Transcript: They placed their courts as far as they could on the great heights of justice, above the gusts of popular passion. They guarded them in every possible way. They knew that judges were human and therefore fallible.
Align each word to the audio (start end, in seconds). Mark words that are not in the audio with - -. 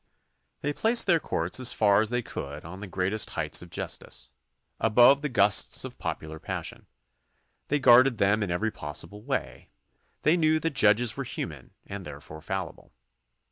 They 0.61 0.73
placed 0.73 1.05
their 1.05 1.19
courts 1.19 1.59
as 1.59 1.73
far 1.73 2.01
as 2.01 2.09
they 2.09 2.23
could 2.23 2.65
on 2.65 2.79
the 2.79 2.87
great 2.87 3.13
heights 3.29 3.61
of 3.61 3.69
justice, 3.69 4.31
above 4.79 5.21
the 5.21 5.29
gusts 5.29 5.85
of 5.85 5.99
popular 5.99 6.39
passion. 6.39 6.87
They 7.67 7.77
guarded 7.77 8.17
them 8.17 8.41
in 8.41 8.49
every 8.49 8.71
possible 8.71 9.21
way. 9.21 9.69
They 10.23 10.37
knew 10.37 10.59
that 10.61 10.73
judges 10.73 11.15
were 11.15 11.23
human 11.23 11.75
and 11.85 12.03
therefore 12.03 12.41
fallible. 12.41 12.91